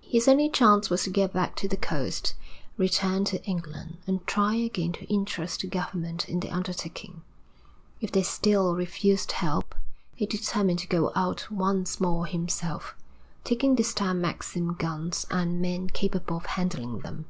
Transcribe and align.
His 0.00 0.26
only 0.28 0.48
chance 0.48 0.88
was 0.88 1.02
to 1.02 1.10
get 1.10 1.34
back 1.34 1.56
to 1.56 1.68
the 1.68 1.76
coast, 1.76 2.32
return 2.78 3.22
to 3.26 3.44
England, 3.44 3.98
and 4.06 4.26
try 4.26 4.54
again 4.54 4.92
to 4.92 5.04
interest 5.12 5.60
the 5.60 5.66
government 5.66 6.26
in 6.26 6.40
the 6.40 6.48
undertaking; 6.50 7.20
if 8.00 8.10
they 8.10 8.22
still 8.22 8.74
refused 8.76 9.32
help 9.32 9.74
he 10.14 10.24
determined 10.24 10.78
to 10.78 10.88
go 10.88 11.12
out 11.14 11.50
once 11.50 12.00
more 12.00 12.24
himself, 12.24 12.96
taking 13.44 13.74
this 13.74 13.92
time 13.92 14.22
Maxim 14.22 14.72
guns 14.72 15.26
and 15.30 15.60
men 15.60 15.88
capable 15.90 16.38
of 16.38 16.46
handling 16.46 17.00
them. 17.00 17.26